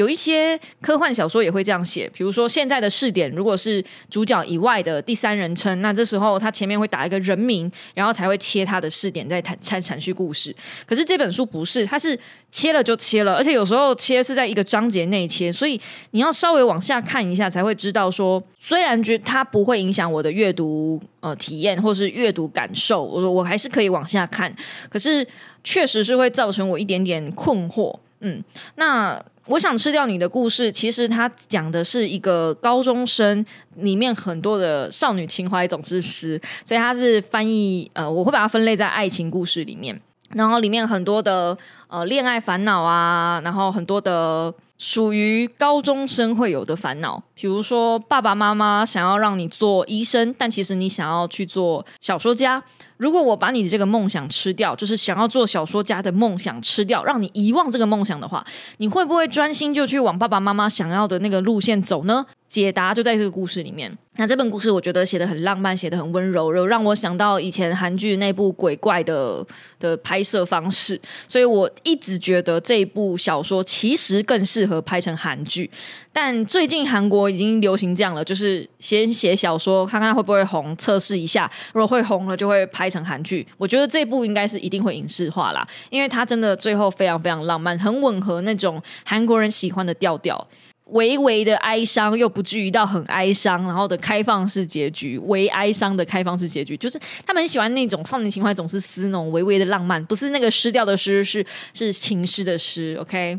[0.00, 10.56] 有一些科幻小说也会这样写，比如说现在的试点，如果是主角以外的第三人称，那这时候他前面会打一个人名，然后才会切他的试点，再谈阐阐叙故事。
[10.86, 12.18] 可是这本书不是，它是
[12.50, 15.78] 切了就切了，而且有时候切是在一个章节内切，所以
[16.12, 24.50] 你要稍微往下看一下，才会知道说，虽然觉得它不会影响我的阅读呃体验或是阅读感受，我我还是可以往下看，
[24.88, 25.26] 可是
[25.62, 27.94] 确实是会造成我一点点困惑。
[28.20, 28.42] 嗯，
[28.76, 29.22] 那。
[29.50, 41.58] 我想吃掉你的故事，其实它讲的是一个高中生里面很多的少女情怀总是诗，所以它是翻译呃，我会把它分类在爱情故事里面，然后里面很多的
[41.88, 52.62] 呃恋爱烦恼啊，然后很多的属于高中生会有的烦恼，比如说爸爸妈妈想要让你做医生，但其实你想要去做小说家。
[52.98, 58.44] 如果我把你的这个梦想吃掉，就是想要做小说家的梦想吃掉，让你遗忘这个梦想的话，
[58.76, 62.26] 你会不会专心就去往爸爸妈妈想要的那个路线走呢？
[62.46, 63.96] 解答就在这个故事里面。
[64.16, 69.46] 那这本故事我觉得写的很浪漫，写的很温柔，有让我想到以前韩剧那部鬼怪的
[69.78, 75.70] 的拍摄方式，所以我一直觉得这部小说其实更适合拍成韩剧。
[76.12, 83.46] 但最近韩国已经流行这样了，就是先写小说看看会不会红，测试一下，如果会红了就会拍成韩剧。
[83.56, 90.46] 我觉得这部应该是一定会影视化啦，因为它真的最后非常非常浪漫，很吻合那种韩国人喜欢的调调。
[90.86, 102.98] 微微的哀伤，又不至于到很哀伤，然后的开放式结局，微哀伤的开放式结局，就是他们喜欢那种少年情怀，总是撕那种微微的浪漫，不是那个失掉的失，是是情诗的诗。
[103.00, 103.38] OK。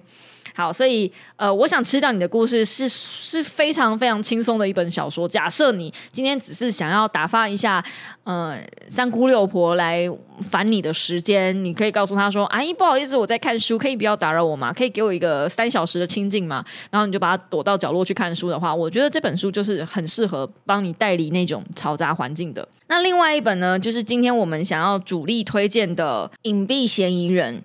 [0.62, 5.28] 好，所以呃，我想吃掉你的故事是是非常非常轻松的一本小说。
[5.28, 7.84] 假设你今天只是想要打发一下
[8.26, 10.08] 呃三姑六婆来
[10.40, 14.72] 烦你的时间，你可以告诉他说：“阿姨，不好意思，我在看书，可以不要打扰我吗？
[14.72, 22.68] 可以给我一个三小时的清静吗？”然后你就把它躲到角落去看书的话，我觉得这本书就是很适合帮你代理那种嘈杂环境的。
[22.86, 27.56] 那另外一本呢，就是今天我们想要主力推荐的《隐蔽嫌疑人》。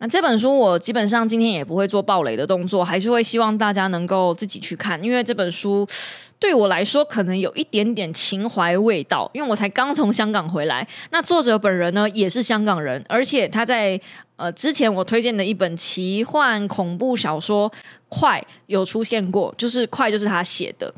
[0.00, 5.86] 那这本书我基本上今天也不会做暴雷的动作，还是会希望大家能够自己去看，因为这本书
[6.38, 10.88] 对我来说可能有一点点情怀味道，因为我才刚从香港回来。
[11.10, 14.00] 那作者本人呢也是香港人，而且他在
[14.40, 17.70] 呃之前我推荐的一本奇幻恐怖小说
[18.08, 20.92] 《快》有出现过，就是《快》就是他写的。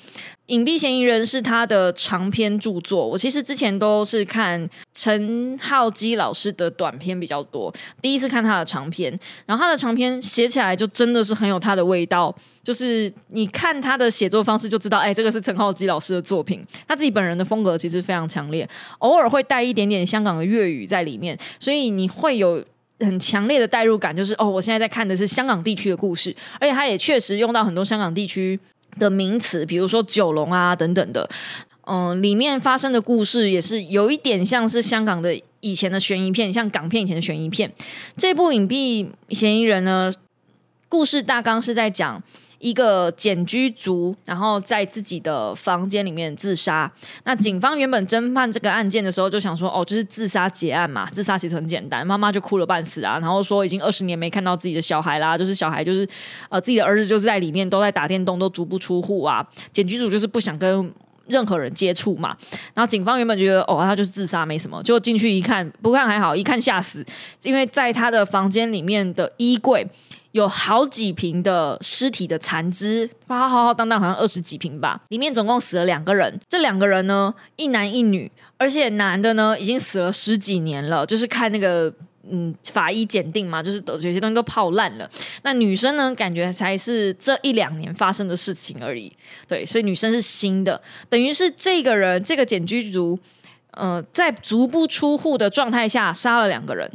[0.46, 9.10] 隐蔽嫌疑人是他的长篇著作，我其实之前都是看陈浩基老师的短篇比较多，第一次看他的长篇，
[9.46, 22.62] 然后他的长篇写起来就真的是很有他的味道，就是你看他的写作方式就知道，哎，这个是陈浩基老师的作品，他自己本人的风格其实非常强烈，偶尔会带一点点香港的粤语在里面，所以你会有。
[23.04, 28.58] 很强烈的代入感，就是哦，我现在在看的是香港地区的故事，而且他也确实用到很多香港地区
[28.98, 31.28] 的名词，比如说九龙啊等等的。
[31.84, 37.72] 嗯，里面发生的故事也是有一点像是香港的以前的悬疑片，像港片以前的悬疑片。
[38.16, 40.12] 这部《隐蔽嫌疑人》呢，
[40.88, 42.22] 故事大纲是在讲。
[42.62, 46.90] 一个简居族，然后在自己的房间里面自杀。
[47.24, 52.06] 那警方原本侦办这个案件的时候，就想说，哦，就是自杀结案嘛，自杀其实很简单。
[52.06, 56.08] 妈妈就哭了半死啊，然后说已经二十年没看到自己的小孩啦，就是小孩就是
[56.50, 59.44] 呃自己的儿子就是在里面都在打电动，都足不出户啊。
[59.72, 60.88] 简居族就是不想跟
[61.26, 62.36] 任何人接触嘛。
[62.74, 67.04] 然后警方原本觉得，哦，他就是自杀没什么，结果进去一看，不看还好，一看吓死，
[67.42, 69.86] 因为在他的房间里面的衣柜。
[70.32, 74.98] 有好几瓶的尸体的残肢，浩浩浩荡荡，好像二十几瓶吧。
[75.08, 81.92] 里面总共死了两个人，这两个人呢，一男一女，而且男的呢已经死了十几年了，就是看那个
[82.30, 85.10] 嗯法医检定嘛，就是有些东西都泡烂了。
[85.42, 89.12] 那女生呢，感觉才是这一两年发生的事情而已。
[89.48, 93.18] 对，所以女生是新的，等于是这个人这个检居族。
[93.74, 96.86] 呃，在足不出户的状态下杀了两个人，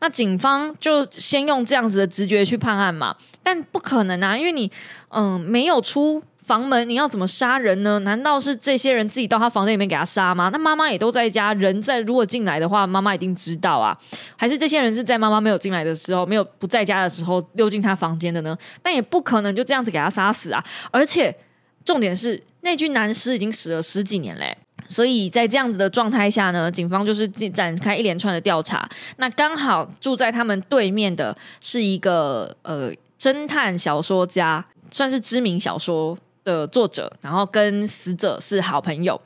[0.00, 4.70] 那警方就先用这样子的直觉去判案嘛，但不可能啊，因为你
[5.08, 7.98] 嗯没有出房门，你要怎么杀人呢？
[7.98, 10.48] 难道是这些人自己到他房间里面给他杀吗？
[10.52, 13.98] 那妈妈也都在家，人在如果进来的话，妈妈一定知道啊，
[14.36, 18.56] 还是这些人是在妈妈没有进来的时候，没有不在家的时候溜进他房间的呢？
[18.80, 20.64] 但也不可能就这样子给他杀死啊！
[20.92, 21.36] 而且
[21.84, 24.56] 重点是，那具男尸已经死了十几年嘞。
[24.86, 28.88] 所以在这样子的状态下呢，警方就是展开一连串的调查。
[29.16, 39.20] 那刚好住在他们对面的是一个呃侦探小说家，算是知名小说的作者，然后跟死者是好朋友。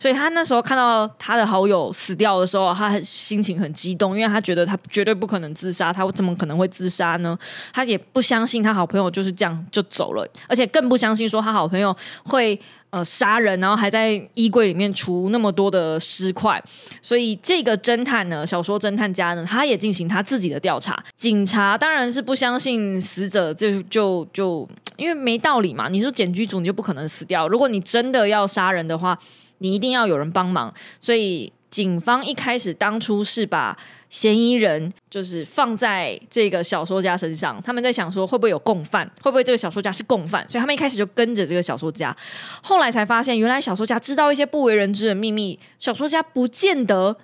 [0.00, 7.38] 所以他那时候看到他的好友死掉的时候，他心情很激动，因为他觉得他绝对不可能自杀，他怎么可能会自杀呢？
[7.72, 12.60] 他也不相信他好朋友就是这样就走了，而且更不相信说他好朋友会
[12.92, 16.62] 呃杀人，然后还在衣柜里面除那么多的尸块。
[17.02, 21.02] 所以这个侦探呢，小说侦探家呢，他也进行他自己的调查。
[21.16, 25.88] 警察当然是不相信死者，就就就因为没道理嘛。
[25.88, 29.18] 你说检举组你就不可能死掉，如果你真的要杀人的话。
[29.58, 33.74] 你一定要有人帮忙，所以警方一开始当初是把
[34.10, 42.14] 嫌疑人就是放在这个小说家身上，他们在想说会不会有共犯，会不会这个小说家是共犯，所以他们一开始就跟着这个小说家，
[42.62, 47.16] 后来才发现原来小说家知道一些不为人知的秘密，小说家不见得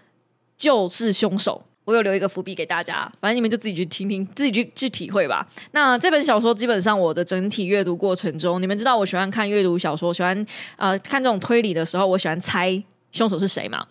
[0.56, 1.62] 就是凶手。
[1.84, 5.46] 我有留一个伏笔给大家，反正你们就自己去听听，自己去去体会吧。
[5.72, 12.82] 那这本小说基本上我的整体阅读过程中，你们知道我喜欢看阅读小说，喜欢呃看这种推理的时候，我喜欢猜
[13.12, 13.86] 凶手是谁嘛？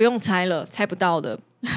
[0.00, 1.38] 不用猜了，猜不到的。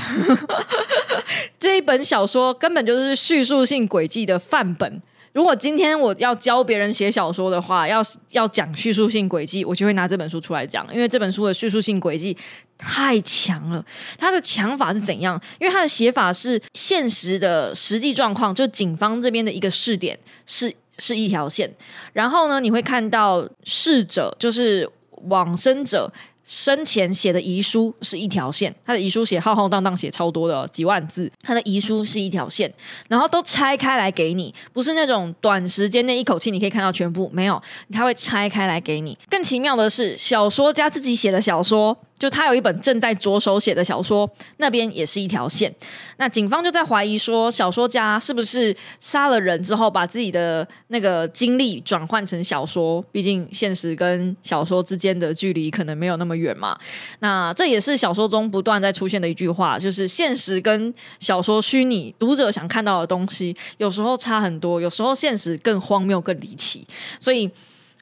[1.60, 5.02] 这一本小说根本就是叙述性轨迹的范本。
[5.34, 12.38] 如果今天我要教别人写小说的话，要要讲叙述性轨迹，我就会拿这本书出来讲，因为这本书的叙述性轨迹
[12.78, 13.86] 太强了。
[14.18, 15.38] 它的强法是怎样？
[15.60, 21.70] 因为它的写法是现实的实际状况，就警方这边的一个试点是是一条线，
[22.14, 24.90] 然后呢，你会看到逝者就是
[25.24, 26.10] 往生者。
[26.46, 31.32] 生前写的遗书是一条线，他的遗书写浩浩荡荡，写超多的几万字。
[31.42, 32.72] 他的遗书是一条线，
[33.08, 39.18] 然后都拆开来给你，不是那种短时间内一口气你可以看到全部，没有，他会拆开来给你。
[39.30, 41.98] 更奇妙的是，小说家自己写的小说。
[42.18, 45.74] 就他有一本正在着手写的小说，那边也是一条线。
[46.18, 53.04] 那警方就在怀疑说，小说家是不是杀了人之后，把自己的那个经历转换成小说？
[53.12, 56.78] 毕竟现实跟小说之间的距离可能没有那么远嘛。
[57.20, 66.88] 那这也是小说中不断在出现的一句话，就是现实跟小说虚拟读者想看到的东西，有时候差很多，有时候现实更荒谬、更离奇。
[67.20, 67.50] 所以，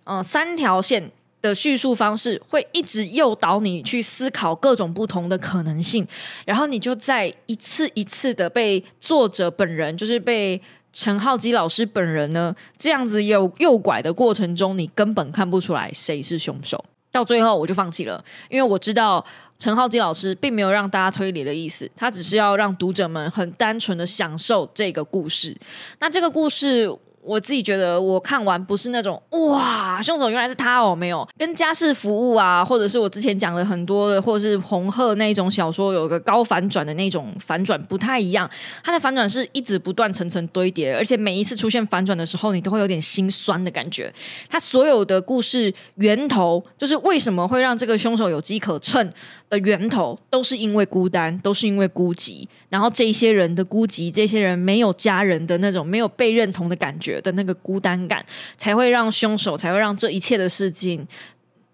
[0.03, 1.11] 呃，三条线。
[1.41, 6.07] 的叙述方式会一直诱导你去思考各种不同的可能性，
[6.45, 10.61] 然后你就在一次一次的被作者本人，就是被
[10.93, 16.83] 陈浩基老师本人呢这样子有诱拐的过程中，你根本看不出来谁是凶手。
[17.11, 19.25] 到最后我就放弃了，因为我知道
[19.57, 25.57] 陈浩基老师并没有让大家推理的意思，他只是要让读者们很单纯的享受这个故事。
[25.99, 26.95] 那这个故事。
[27.23, 38.49] 我自己觉得我看完不是那种哇，凶手原来是他哦，没有跟家事服务啊，或者是我之前讲的很多的，或者是红鹤那种小说有个高反转的那种反转不太一样，
[38.83, 44.11] 它的反转是一直不断层层堆叠，而且每一次出现反转的时候，你都会有点心酸的感觉。
[44.49, 49.11] 它所有的故事源头就是为什么会让这个凶手有机可乘
[49.49, 57.10] 的源头，都是因为孤单，都是因为孤寂，然后这些人的孤寂，这些人没有家人的那种没有被认同的感觉。
[57.19, 58.23] 的那个孤单感，
[58.55, 61.07] 才会让凶手，才会让这一切的事情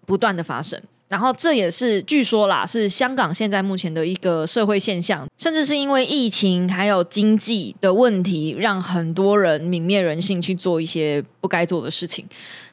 [0.06, 0.80] 不断的发生。
[1.08, 12.24] 然后这也是据说啦，是香港现在目前的一个社会现象，甚至是因为疫情还有经济的问题，让很多人泯灭人性去做一些该做的事情。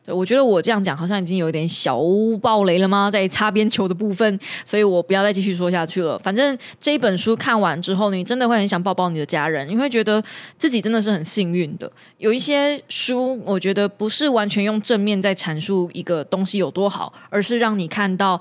[0.05, 1.99] 对，我觉得我这样讲好像已经有一点小
[2.39, 3.09] 爆雷了吗？
[3.09, 6.19] 在擦边球的部分，所以我不要再继续说下去了。
[6.19, 10.23] 反正这一本书看完之后，你真的会很想抱抱你的家人，你会觉得
[10.57, 11.91] 自己真的是很幸运的。
[12.19, 18.39] 有一些书，我觉得不是完全用正面在阐述一个东西有多好，而是让你看到，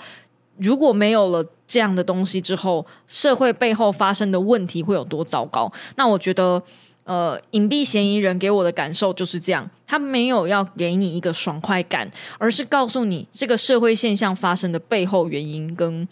[0.59, 5.73] 如果没有了这样的东西之后，社会背后发生的问题会有多糟糕。
[5.97, 6.63] 那我觉得。
[7.05, 16.09] 呃，隐蔽嫌疑人给我的感受就是这样，他没有要给你一个爽快感，而是告诉你这个社会现象发生的背后原因，跟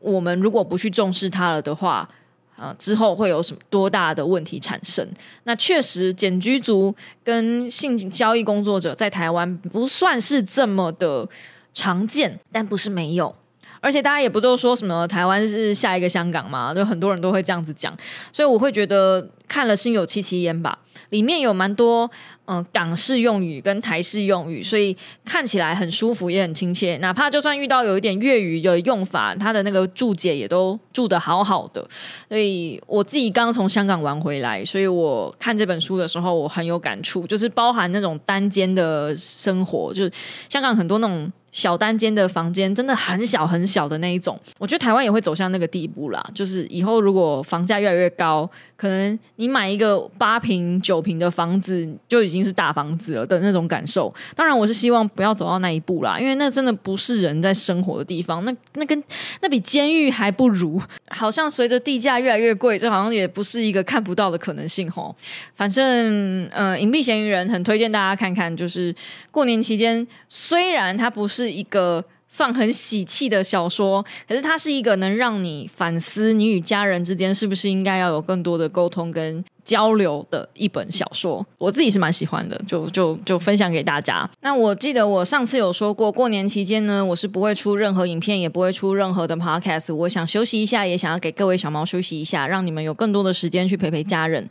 [0.00, 2.08] 我们如果不去重视它了的话，
[2.56, 5.06] 啊，之后会有什么多大的问题产生？
[5.44, 11.28] 那确实，检居族跟性交易工作者在台湾不算是这么的
[11.74, 13.36] 常见，但不是没有。
[13.80, 17.96] 而且大家也不都说什么台湾是下一个香港嘛，就很多人都会这样子讲，
[18.32, 20.78] 所以我会觉得看了心有戚戚焉吧。
[21.10, 22.10] 里面有蛮多
[22.46, 26.96] 嗯港式用语跟台式用语，所以看起来很舒服也很亲切。
[26.96, 31.86] 哪怕就算遇到有一点粤语的用法，它的那个注解也都注的好好的。
[32.28, 40.10] 所以我自己刚从香港玩回来，所以我看这本书的时候我很有感触，就是包含那种单间的生活，就是
[40.48, 41.30] 香港很多那种。
[41.56, 46.22] 小单间的房间真的很小很小的那一种，我觉得台湾也会走向那个地步啦。
[46.34, 54.14] 就是以后如果房价越来越高，可能你买一个八平九平的房子就已经是大房子了的那种感受。
[54.34, 59.02] 当然，我是希望不要走到那一步啦，因为那真的不是人在生活的地方，那那跟
[59.40, 60.78] 那比监狱还不如。
[61.08, 65.16] 好像随着地价越来越贵，这好像也不是一个看不到的可能性吼。
[65.54, 68.94] 反正，呃，隐蔽嫌疑人很推荐大家看看，就是
[69.36, 71.56] 过年期间，虽然它不是。
[71.56, 81.46] 一个算很喜气的小说，可是它是一个能让你反思你与家人之间是不是应该要有更多的沟通跟交流的一本小说。
[81.56, 84.28] 我自己是蛮喜欢的，就就就分享给大家。
[84.42, 89.94] 那我记得我上次有说过，过年期间呢，我是不会出任何影片，也不会出任何的 podcast。
[89.94, 94.46] 我想休息一下，也想要给各位小猫休息一下，让你们有更多的时间去陪陪家人。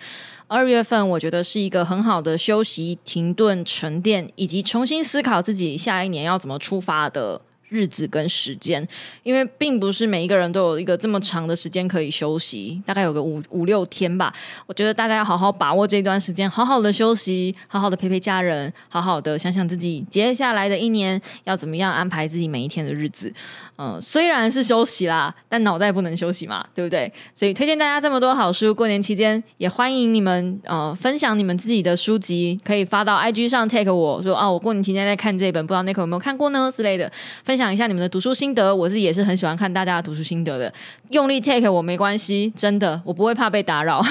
[0.48, 7.42] 二月份我觉得是一个很好的休息、停顿、沉淀，以及重新思考自己下一年要怎么出发的。
[7.70, 8.88] 日子跟时间，
[9.24, 14.34] 因为并不是每一个人都有一个这么长的时间可以休息，大概有个五五六天吧。
[14.66, 23.34] 我觉得大家要好好把握这段时间，好好的休息，好好的陪陪家人，好好的想想自己接下来的一年要怎么样安排自己每一天的日子。
[23.78, 27.12] 嗯，虽然是休息啦，但脑袋不能休息嘛，对不对？
[27.34, 37.12] 所以推荐大家这么多好书，过年期间也欢迎你们呃分享你们自己的书籍，可以发到 IG 上 take 我说啊，我过年期间在看这本，不知道 Nick 有没有看过呢之类的。
[37.44, 40.74] 分分享一下你们的读书心得，我自己也是很喜欢看大家的读书心得的。
[41.12, 44.04] 用力 take 我没关系，真的，我不会怕被打扰。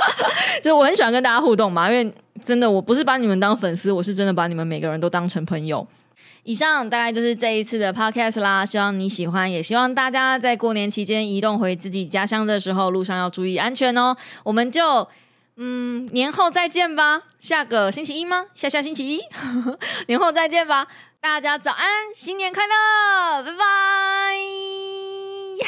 [0.62, 2.14] 就我很喜欢跟大家互动嘛，因为
[2.44, 5.88] 真的我不是把你们当粉丝，我是真的把你们每个人都当成朋友。
[6.42, 14.14] 以上大概就是这一次的 podcast 啦，希望你喜欢，也希望大家在过年期间移动回自己家乡的时候，路上要注意安全哦。
[14.44, 15.08] 我们就
[15.56, 18.44] 嗯年后再见吧，下个星期一吗？
[18.54, 19.20] 下下星期一，
[20.08, 20.86] 年后再见吧。
[21.22, 23.64] 大家早安，新年快乐，拜拜
[25.64, 25.66] 呀。